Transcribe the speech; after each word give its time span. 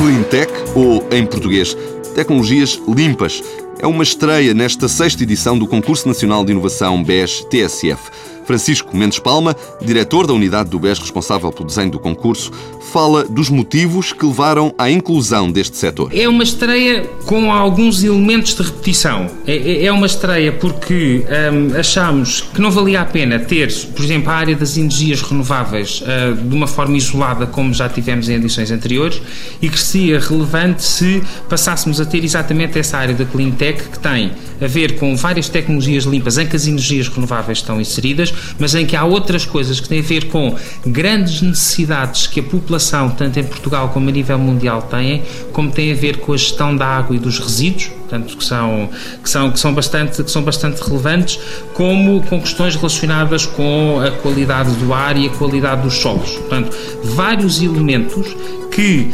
Cleantech, 0.00 0.50
ou 0.74 1.06
em 1.12 1.26
português, 1.26 1.76
Tecnologias 2.14 2.80
Limpas. 2.88 3.42
É 3.78 3.86
uma 3.86 4.02
estreia 4.02 4.54
nesta 4.54 4.88
sexta 4.88 5.22
edição 5.24 5.58
do 5.58 5.66
Concurso 5.66 6.08
Nacional 6.08 6.42
de 6.42 6.52
Inovação 6.52 7.04
BES-TSF. 7.04 8.10
Francisco 8.50 8.96
Mendes 8.96 9.20
Palma, 9.20 9.54
diretor 9.80 10.26
da 10.26 10.32
unidade 10.32 10.70
do 10.70 10.78
BES 10.80 10.98
responsável 10.98 11.52
pelo 11.52 11.68
desenho 11.68 11.88
do 11.88 12.00
concurso, 12.00 12.50
fala 12.92 13.22
dos 13.22 13.48
motivos 13.48 14.12
que 14.12 14.26
levaram 14.26 14.74
à 14.76 14.90
inclusão 14.90 15.52
deste 15.52 15.76
setor. 15.76 16.10
É 16.12 16.28
uma 16.28 16.42
estreia 16.42 17.08
com 17.26 17.52
alguns 17.52 18.02
elementos 18.02 18.56
de 18.56 18.62
repetição. 18.62 19.30
É, 19.46 19.54
é, 19.54 19.84
é 19.84 19.92
uma 19.92 20.06
estreia 20.06 20.50
porque 20.50 21.24
hum, 21.52 21.78
achamos 21.78 22.40
que 22.40 22.60
não 22.60 22.72
valia 22.72 23.02
a 23.02 23.04
pena 23.04 23.38
ter, 23.38 23.72
por 23.94 24.04
exemplo, 24.04 24.30
a 24.30 24.34
área 24.34 24.56
das 24.56 24.76
energias 24.76 25.22
renováveis 25.22 26.02
uh, 26.02 26.34
de 26.34 26.52
uma 26.52 26.66
forma 26.66 26.96
isolada, 26.96 27.46
como 27.46 27.72
já 27.72 27.88
tivemos 27.88 28.28
em 28.28 28.34
edições 28.34 28.72
anteriores, 28.72 29.22
e 29.62 29.68
que 29.68 29.78
seria 29.78 30.18
relevante 30.18 30.82
se 30.82 31.22
passássemos 31.48 32.00
a 32.00 32.04
ter 32.04 32.24
exatamente 32.24 32.76
essa 32.80 32.98
área 32.98 33.14
da 33.14 33.24
Clean 33.24 33.52
Tech 33.52 33.80
que 33.80 33.98
tem 34.00 34.32
a 34.60 34.66
ver 34.66 34.98
com 34.98 35.16
várias 35.16 35.48
tecnologias 35.48 36.04
limpas 36.04 36.36
em 36.36 36.46
que 36.46 36.54
as 36.54 36.66
energias 36.66 37.08
renováveis 37.08 37.58
estão 37.58 37.80
inseridas, 37.80 38.34
mas 38.58 38.74
em 38.74 38.86
que 38.86 38.96
há 38.96 39.04
outras 39.04 39.44
coisas 39.44 39.80
que 39.80 39.88
têm 39.88 40.00
a 40.00 40.02
ver 40.02 40.28
com 40.28 40.54
grandes 40.86 41.42
necessidades 41.42 42.26
que 42.26 42.40
a 42.40 42.42
população, 42.42 43.10
tanto 43.10 43.38
em 43.38 43.44
Portugal 43.44 43.90
como 43.90 44.08
a 44.08 44.12
nível 44.12 44.38
mundial, 44.38 44.82
têm, 44.82 45.22
como 45.52 45.70
tem 45.70 45.92
a 45.92 45.94
ver 45.94 46.18
com 46.18 46.32
a 46.32 46.36
gestão 46.36 46.76
da 46.76 46.86
água 46.86 47.16
e 47.16 47.18
dos 47.18 47.38
resíduos, 47.38 47.86
portanto, 47.86 48.36
que 48.36 48.44
são, 48.44 48.88
que 49.22 49.30
são, 49.30 49.50
que 49.50 49.60
são, 49.60 49.74
bastante, 49.74 50.22
que 50.22 50.30
são 50.30 50.42
bastante 50.42 50.82
relevantes, 50.82 51.38
como 51.74 52.22
com 52.22 52.40
questões 52.40 52.74
relacionadas 52.74 53.46
com 53.46 54.00
a 54.04 54.10
qualidade 54.10 54.72
do 54.74 54.92
ar 54.92 55.16
e 55.16 55.26
a 55.26 55.30
qualidade 55.30 55.82
dos 55.82 55.94
solos. 55.94 56.30
Portanto, 56.30 56.76
vários 57.04 57.62
elementos 57.62 58.34
que, 58.70 59.10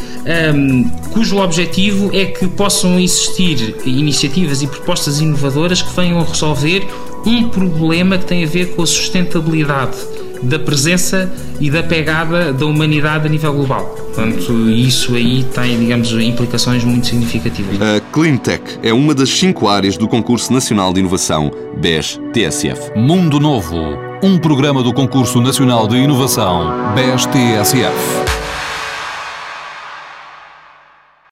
um, 0.55 0.89
cujo 1.11 1.37
objetivo 1.37 2.09
é 2.13 2.25
que 2.25 2.47
possam 2.47 2.99
existir 2.99 3.75
iniciativas 3.85 4.61
e 4.61 4.67
propostas 4.67 5.19
inovadoras 5.19 5.81
que 5.81 5.93
venham 5.95 6.19
a 6.19 6.23
resolver 6.23 6.87
um 7.27 7.49
problema 7.49 8.17
que 8.17 8.25
tem 8.25 8.43
a 8.43 8.47
ver 8.47 8.75
com 8.75 8.81
a 8.81 8.87
sustentabilidade 8.87 9.97
da 10.41 10.59
presença 10.59 11.31
e 11.59 11.69
da 11.69 11.81
pegada 11.81 12.53
da 12.53 12.65
humanidade 12.65 13.25
a 13.25 13.29
nível 13.29 13.53
global. 13.53 13.85
Portanto, 13.85 14.69
isso 14.69 15.15
aí 15.15 15.43
tem, 15.43 15.79
digamos, 15.79 16.11
implicações 16.11 16.83
muito 16.83 17.07
significativas. 17.07 17.81
A 17.81 17.99
Cleantech 18.11 18.79
é 18.83 18.93
uma 18.93 19.13
das 19.13 19.29
cinco 19.29 19.67
áreas 19.67 19.97
do 19.97 20.07
Concurso 20.07 20.53
Nacional 20.53 20.93
de 20.93 20.99
Inovação 20.99 21.51
BES-TSF. 21.77 22.95
Mundo 22.95 23.39
Novo, 23.39 23.97
um 24.23 24.37
programa 24.37 24.83
do 24.83 24.93
Concurso 24.93 25.41
Nacional 25.41 25.87
de 25.87 25.97
Inovação 25.97 26.93
BES-TSF. 26.95 28.36